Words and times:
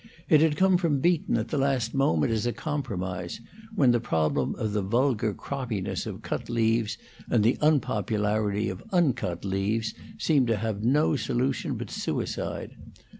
It 0.29 0.41
had 0.41 0.57
come 0.57 0.77
from 0.77 0.99
Beaton 0.99 1.37
at 1.37 1.49
the 1.49 1.59
last 1.59 1.93
moment, 1.93 2.31
as 2.31 2.47
a 2.47 2.53
compromise, 2.53 3.39
when 3.75 3.91
the 3.91 3.99
problem 3.99 4.55
of 4.55 4.73
the 4.73 4.81
vulgar 4.81 5.31
croppiness 5.31 6.07
of 6.07 6.23
cut 6.23 6.49
leaves 6.49 6.97
and 7.29 7.43
the 7.43 7.59
unpopularity 7.61 8.67
of 8.67 8.81
uncut 8.91 9.45
leaves 9.45 9.93
seemed 10.17 10.47
to 10.47 10.57
have 10.57 10.83
no 10.83 11.15
solution 11.15 11.75
but 11.75 11.91
suicide. 11.91 12.71